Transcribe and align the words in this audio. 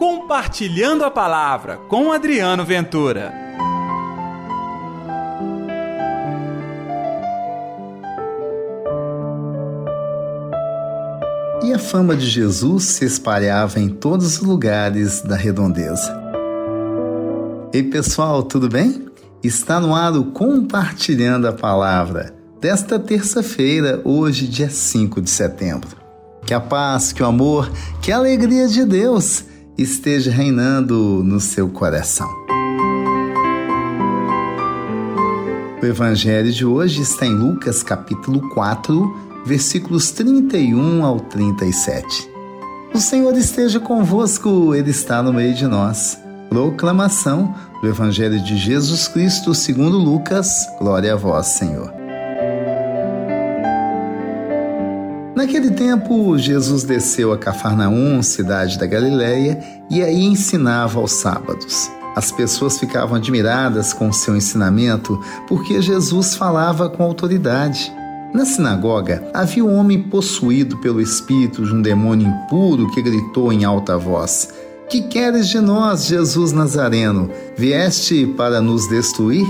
Compartilhando 0.00 1.04
a 1.04 1.10
Palavra 1.10 1.76
com 1.76 2.10
Adriano 2.10 2.64
Ventura. 2.64 3.34
E 11.62 11.74
a 11.74 11.78
fama 11.78 12.16
de 12.16 12.26
Jesus 12.26 12.84
se 12.84 13.04
espalhava 13.04 13.78
em 13.78 13.90
todos 13.90 14.38
os 14.38 14.40
lugares 14.40 15.20
da 15.20 15.36
redondeza. 15.36 16.18
Ei 17.70 17.82
pessoal, 17.82 18.42
tudo 18.42 18.70
bem? 18.70 19.06
Está 19.42 19.78
no 19.78 19.94
ar 19.94 20.16
o 20.16 20.32
Compartilhando 20.32 21.46
a 21.46 21.52
Palavra 21.52 22.34
desta 22.58 22.98
terça-feira, 22.98 24.00
hoje, 24.02 24.48
dia 24.48 24.70
5 24.70 25.20
de 25.20 25.28
setembro. 25.28 25.94
Que 26.46 26.54
a 26.54 26.60
paz, 26.60 27.12
que 27.12 27.22
o 27.22 27.26
amor, 27.26 27.70
que 28.00 28.10
a 28.10 28.16
alegria 28.16 28.66
de 28.66 28.86
Deus 28.86 29.49
esteja 29.76 30.30
reinando 30.30 31.22
no 31.24 31.40
seu 31.40 31.68
coração. 31.68 32.28
O 35.82 35.86
evangelho 35.86 36.52
de 36.52 36.64
hoje 36.66 37.00
está 37.02 37.24
em 37.24 37.34
Lucas 37.34 37.82
capítulo 37.82 38.50
4, 38.50 39.42
versículos 39.46 40.10
31 40.10 41.04
ao 41.04 41.18
37. 41.20 42.30
O 42.92 42.98
Senhor 42.98 43.34
esteja 43.36 43.80
convosco, 43.80 44.74
ele 44.74 44.90
está 44.90 45.22
no 45.22 45.32
meio 45.32 45.54
de 45.54 45.66
nós. 45.66 46.18
Proclamação 46.50 47.54
do 47.80 47.88
evangelho 47.88 48.42
de 48.42 48.58
Jesus 48.58 49.08
Cristo, 49.08 49.54
segundo 49.54 49.96
Lucas. 49.96 50.66
Glória 50.78 51.14
a 51.14 51.16
vós, 51.16 51.46
Senhor. 51.46 51.99
Naquele 55.40 55.70
tempo, 55.70 56.36
Jesus 56.36 56.84
desceu 56.84 57.32
a 57.32 57.38
Cafarnaum, 57.38 58.22
cidade 58.22 58.78
da 58.78 58.84
Galiléia, 58.84 59.58
e 59.90 60.02
aí 60.02 60.22
ensinava 60.22 61.00
aos 61.00 61.12
sábados. 61.12 61.90
As 62.14 62.30
pessoas 62.30 62.78
ficavam 62.78 63.16
admiradas 63.16 63.94
com 63.94 64.12
seu 64.12 64.36
ensinamento 64.36 65.18
porque 65.48 65.80
Jesus 65.80 66.34
falava 66.34 66.90
com 66.90 67.02
autoridade. 67.02 67.90
Na 68.34 68.44
sinagoga 68.44 69.30
havia 69.32 69.64
um 69.64 69.74
homem 69.76 70.02
possuído 70.02 70.76
pelo 70.76 71.00
espírito 71.00 71.64
de 71.64 71.72
um 71.74 71.80
demônio 71.80 72.28
impuro 72.28 72.90
que 72.90 73.00
gritou 73.00 73.50
em 73.50 73.64
alta 73.64 73.96
voz: 73.96 74.52
Que 74.90 75.04
queres 75.04 75.48
de 75.48 75.58
nós, 75.58 76.04
Jesus 76.04 76.52
Nazareno? 76.52 77.30
Vieste 77.56 78.26
para 78.36 78.60
nos 78.60 78.86
destruir? 78.90 79.46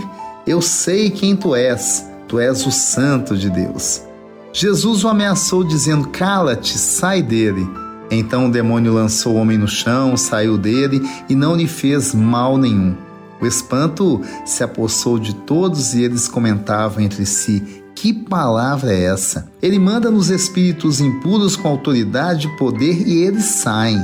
Eu 0.47 0.62
sei 0.62 1.10
quem 1.10 1.34
tu 1.34 1.52
és, 1.52 2.06
tu 2.28 2.38
és 2.38 2.64
o 2.64 2.70
Santo 2.70 3.36
de 3.36 3.50
Deus. 3.50 4.08
Jesus 4.53 5.05
o 5.05 5.09
ameaçou, 5.09 5.62
dizendo: 5.65 6.09
Cala-te, 6.09 6.77
sai 6.79 7.23
dele. 7.23 7.69
Então 8.11 8.47
o 8.47 8.51
demônio 8.51 8.93
lançou 8.93 9.34
o 9.34 9.37
homem 9.37 9.56
no 9.56 9.69
chão, 9.69 10.17
saiu 10.17 10.59
dele 10.59 11.01
e 11.29 11.34
não 11.34 11.55
lhe 11.55 11.69
fez 11.69 12.12
mal 12.12 12.59
nenhum. 12.59 12.97
O 13.41 13.47
espanto 13.47 14.21
se 14.45 14.62
apossou 14.62 15.19
de 15.19 15.34
todos 15.34 15.95
e 15.95 16.03
eles 16.03 16.27
comentavam 16.27 17.03
entre 17.03 17.25
si: 17.25 17.83
Que 17.95 18.12
palavra 18.12 18.93
é 18.93 19.05
essa? 19.05 19.48
Ele 19.62 19.78
manda 19.78 20.11
nos 20.11 20.28
espíritos 20.28 21.01
impuros 21.01 21.56
com 21.56 21.69
autoridade 21.69 22.48
e 22.48 22.56
poder 22.56 23.06
e 23.06 23.23
eles 23.23 23.45
saem. 23.45 24.01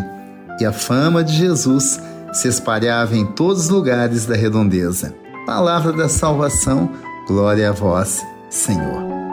E 0.60 0.64
a 0.64 0.72
fama 0.72 1.22
de 1.22 1.36
Jesus 1.36 2.00
se 2.32 2.48
espalhava 2.48 3.16
em 3.16 3.26
todos 3.26 3.64
os 3.64 3.68
lugares 3.68 4.24
da 4.24 4.36
redondeza. 4.36 5.14
Palavra 5.44 5.92
da 5.92 6.08
salvação, 6.08 6.90
glória 7.26 7.68
a 7.68 7.72
vós, 7.72 8.24
Senhor. 8.48 9.25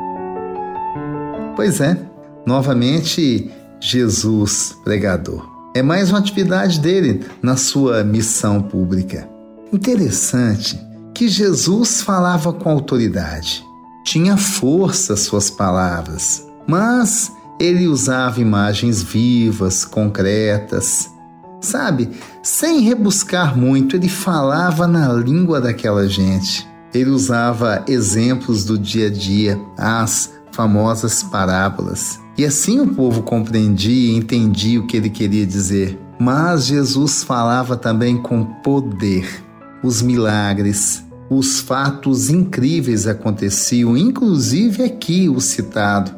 Pois 1.55 1.79
é, 1.79 1.97
novamente 2.45 3.51
Jesus 3.79 4.75
pregador. 4.83 5.47
É 5.75 5.83
mais 5.83 6.09
uma 6.09 6.19
atividade 6.19 6.79
dele 6.79 7.25
na 7.41 7.55
sua 7.55 8.03
missão 8.03 8.61
pública. 8.61 9.29
Interessante 9.71 10.79
que 11.13 11.27
Jesus 11.27 12.01
falava 12.01 12.51
com 12.51 12.69
autoridade. 12.69 13.63
Tinha 14.03 14.35
força 14.35 15.15
suas 15.15 15.49
palavras, 15.49 16.45
mas 16.67 17.31
ele 17.59 17.87
usava 17.87 18.41
imagens 18.41 19.01
vivas, 19.03 19.85
concretas. 19.85 21.09
Sabe, 21.61 22.09
sem 22.41 22.81
rebuscar 22.81 23.57
muito, 23.57 23.95
ele 23.95 24.09
falava 24.09 24.87
na 24.87 25.13
língua 25.13 25.61
daquela 25.61 26.07
gente. 26.07 26.67
Ele 26.93 27.09
usava 27.09 27.83
exemplos 27.87 28.65
do 28.65 28.77
dia 28.77 29.07
a 29.07 29.09
dia, 29.09 29.59
as 29.77 30.31
famosas 30.53 31.23
parábolas. 31.23 32.19
E 32.37 32.45
assim 32.45 32.79
o 32.79 32.87
povo 32.87 33.21
compreendia 33.21 34.11
e 34.11 34.15
entendia 34.15 34.79
o 34.79 34.87
que 34.87 34.97
ele 34.97 35.09
queria 35.09 35.45
dizer. 35.45 35.99
Mas 36.19 36.65
Jesus 36.65 37.23
falava 37.23 37.75
também 37.75 38.21
com 38.21 38.45
poder. 38.45 39.43
Os 39.83 40.01
milagres, 40.01 41.03
os 41.29 41.59
fatos 41.59 42.29
incríveis 42.29 43.05
aconteciam, 43.05 43.97
inclusive 43.97 44.83
aqui 44.83 45.27
o 45.27 45.41
citado, 45.41 46.11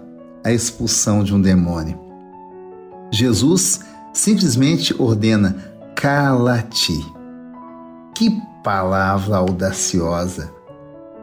a 0.43 0.51
expulsão 0.51 1.23
de 1.23 1.33
um 1.33 1.41
demônio. 1.41 1.99
Jesus 3.11 3.79
simplesmente 4.13 4.93
ordena: 4.99 5.55
cala-te. 5.95 6.93
Que 8.13 8.31
palavra 8.63 9.37
audaciosa! 9.37 10.53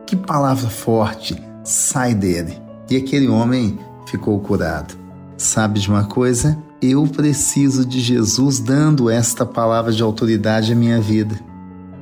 Que 0.06 0.16
palavra 0.16 0.68
forte! 0.68 1.40
Sai 1.64 2.14
dele. 2.14 2.61
E 2.90 2.96
aquele 2.96 3.28
homem 3.28 3.78
ficou 4.06 4.38
curado. 4.40 4.94
Sabe 5.36 5.80
de 5.80 5.88
uma 5.88 6.04
coisa? 6.04 6.58
Eu 6.80 7.06
preciso 7.06 7.84
de 7.84 8.00
Jesus 8.00 8.58
dando 8.58 9.08
esta 9.08 9.46
palavra 9.46 9.92
de 9.92 10.02
autoridade 10.02 10.72
à 10.72 10.76
minha 10.76 11.00
vida. 11.00 11.38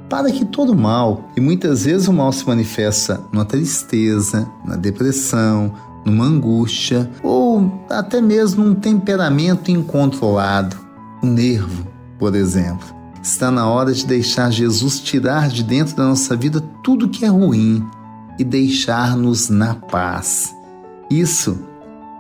Para 0.09 0.31
que 0.31 0.45
todo 0.45 0.75
mal, 0.75 1.31
e 1.37 1.41
muitas 1.41 1.85
vezes 1.85 2.09
o 2.09 2.13
mal 2.13 2.33
se 2.33 2.47
manifesta 2.47 3.21
numa 3.33 3.45
tristeza, 3.45 4.51
na 4.65 4.75
depressão, 4.75 5.73
numa 6.05 6.25
angústia 6.25 7.09
ou 7.23 7.85
até 7.89 8.21
mesmo 8.21 8.65
num 8.65 8.75
temperamento 8.75 9.71
incontrolado, 9.71 10.77
um 11.23 11.31
nervo, 11.31 11.87
por 12.19 12.35
exemplo. 12.35 12.89
Está 13.23 13.51
na 13.51 13.69
hora 13.69 13.93
de 13.93 14.07
deixar 14.07 14.51
Jesus 14.51 14.99
tirar 14.99 15.49
de 15.49 15.63
dentro 15.63 15.95
da 15.95 16.05
nossa 16.05 16.35
vida 16.35 16.61
tudo 16.83 17.09
que 17.09 17.25
é 17.25 17.29
ruim 17.29 17.87
e 18.39 18.45
deixar-nos 18.45 19.49
na 19.49 19.75
paz 19.75 20.55
isso, 21.11 21.59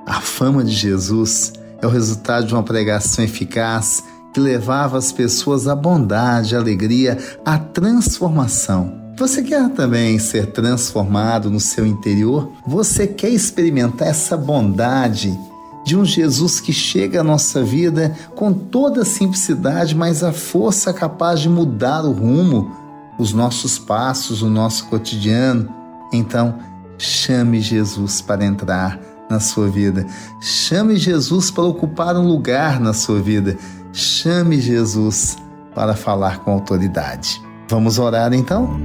a 0.04 0.20
fama 0.20 0.64
de 0.64 0.72
Jesus, 0.72 1.52
é 1.80 1.86
o 1.86 1.90
resultado 1.90 2.46
de 2.46 2.52
uma 2.52 2.62
pregação 2.62 3.24
eficaz 3.24 4.02
que 4.34 4.40
levava 4.40 4.98
as 4.98 5.12
pessoas 5.12 5.68
à 5.68 5.74
bondade, 5.74 6.56
à 6.56 6.58
alegria, 6.58 7.16
à 7.44 7.58
transformação. 7.58 8.98
Você 9.16 9.42
quer 9.42 9.68
também 9.70 10.18
ser 10.18 10.46
transformado 10.46 11.50
no 11.50 11.60
seu 11.60 11.86
interior? 11.86 12.50
Você 12.66 13.06
quer 13.06 13.28
experimentar 13.28 14.08
essa 14.08 14.36
bondade 14.36 15.38
de 15.84 15.96
um 15.96 16.04
Jesus 16.04 16.60
que 16.60 16.72
chega 16.72 17.20
à 17.20 17.24
nossa 17.24 17.62
vida 17.62 18.16
com 18.34 18.52
toda 18.52 19.02
a 19.02 19.04
simplicidade, 19.04 19.94
mas 19.94 20.22
a 20.22 20.32
força 20.32 20.92
capaz 20.92 21.40
de 21.40 21.48
mudar 21.48 22.04
o 22.04 22.12
rumo, 22.12 22.74
os 23.18 23.32
nossos 23.32 23.78
passos, 23.78 24.42
o 24.42 24.48
nosso 24.48 24.86
cotidiano? 24.86 25.68
Então, 26.12 26.58
Chame 27.00 27.62
Jesus 27.62 28.20
para 28.20 28.44
entrar 28.44 29.00
na 29.30 29.40
sua 29.40 29.70
vida. 29.70 30.06
Chame 30.38 30.96
Jesus 30.96 31.50
para 31.50 31.64
ocupar 31.64 32.14
um 32.14 32.28
lugar 32.28 32.78
na 32.78 32.92
sua 32.92 33.22
vida. 33.22 33.56
Chame 33.90 34.60
Jesus 34.60 35.38
para 35.74 35.96
falar 35.96 36.40
com 36.40 36.52
autoridade. 36.52 37.40
Vamos 37.70 37.98
orar 37.98 38.34
então? 38.34 38.78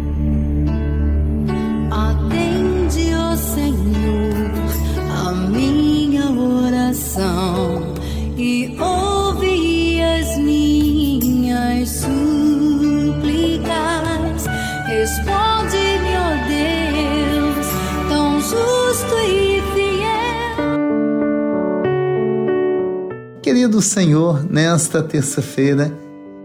Querido 23.76 23.90
Senhor, 23.92 24.50
nesta 24.50 25.04
terça-feira 25.04 25.92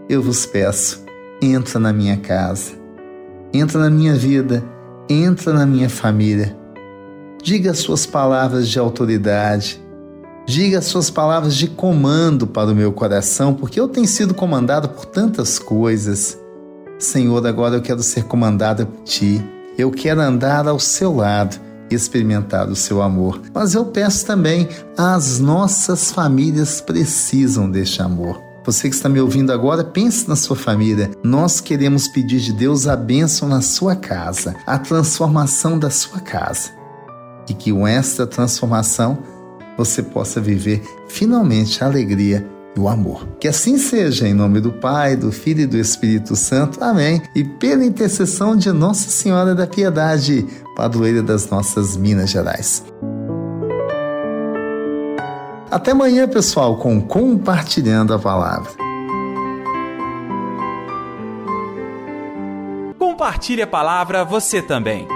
eu 0.09 0.21
vos 0.21 0.44
peço, 0.47 1.05
entra 1.41 1.79
na 1.79 1.93
minha 1.93 2.17
casa, 2.17 2.73
entra 3.55 3.79
na 3.79 3.88
minha 3.88 4.17
vida, 4.17 4.65
entra 5.09 5.53
na 5.53 5.65
minha 5.65 5.88
família. 5.88 6.59
Diga 7.41 7.71
as 7.71 7.79
suas 7.79 8.05
palavras 8.05 8.69
de 8.69 8.81
autoridade, 8.81 9.81
diga 10.44 10.79
as 10.79 10.87
suas 10.87 11.09
palavras 11.09 11.55
de 11.55 11.69
comando 11.69 12.49
para 12.49 12.73
o 12.73 12.75
meu 12.75 12.91
coração, 12.93 13.55
porque 13.55 13.79
eu 13.79 13.87
tenho 13.87 14.09
sido 14.09 14.35
comandado 14.35 14.88
por 14.88 15.05
tantas 15.05 15.56
coisas. 15.56 16.37
Senhor, 16.99 17.47
agora 17.47 17.77
eu 17.77 17.81
quero 17.81 18.03
ser 18.03 18.25
comandada 18.25 18.87
por 18.87 19.05
ti. 19.05 19.41
Eu 19.79 19.93
quero 19.93 20.21
andar 20.21 20.67
ao 20.67 20.81
seu 20.81 21.15
lado 21.15 21.61
experimentar 21.95 22.69
o 22.69 22.77
seu 22.77 23.03
amor. 23.03 23.41
Mas 23.55 23.75
eu 23.75 23.85
peço 23.87 24.27
também, 24.27 24.69
as 24.97 25.39
nossas 25.39 26.11
famílias 26.13 26.81
precisam 26.81 27.71
deste 27.71 28.03
amor. 28.03 28.41
Você 28.65 28.89
que 28.89 28.95
está 28.95 29.09
me 29.09 29.21
ouvindo 29.21 29.53
agora, 29.53 29.83
pense 29.83 30.29
na 30.29 30.37
sua 30.37 30.55
família. 30.55 31.11
Nós 31.25 31.61
queremos 31.61 32.07
pedir 32.09 32.41
de 32.41 32.53
Deus 32.53 32.87
a 32.87 32.95
bênção 32.95 33.49
na 33.49 33.63
sua 33.63 33.97
casa, 33.97 34.55
a 34.67 34.79
transformação 34.79 35.79
da 35.79 35.91
sua 35.91 36.21
casa. 36.21 36.71
E 37.49 37.55
que 37.55 37.73
com 37.73 37.87
esta 37.87 38.27
transformação 38.27 39.19
você 39.77 40.03
possa 40.03 40.41
viver 40.41 40.83
finalmente 41.09 41.83
a 41.83 41.87
alegria 41.87 42.47
e 42.77 42.81
o 42.81 42.89
amor. 42.89 43.27
Que 43.41 43.49
assim 43.49 43.79
seja, 43.79 44.29
em 44.29 44.35
nome 44.35 44.61
do 44.61 44.73
Pai, 44.73 45.17
do 45.17 45.33
Filho 45.33 45.63
e 45.63 45.67
do 45.67 45.79
Espírito 45.79 46.37
Santo. 46.37 46.85
Amém. 46.85 47.23
E 47.35 47.43
pela 47.43 47.85
intercessão 47.85 48.55
de 48.55 48.71
Nossa 48.71 49.09
Senhora 49.09 49.55
da 49.55 49.67
Piedade, 49.67 50.47
padroeira 50.81 51.23
das 51.23 51.50
nossas 51.50 51.94
Minas 51.94 52.31
Gerais. 52.31 52.82
Até 55.71 55.91
amanhã, 55.91 56.27
pessoal, 56.27 56.79
com 56.79 57.03
Compartilhando 57.03 58.15
a 58.15 58.19
Palavra. 58.19 58.71
Compartilhe 62.99 63.61
a 63.61 63.67
palavra 63.67 64.25
você 64.25 64.62
também. 64.62 65.06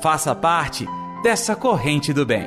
Faça 0.00 0.32
parte 0.32 0.86
dessa 1.24 1.56
corrente 1.56 2.12
do 2.12 2.24
bem. 2.24 2.46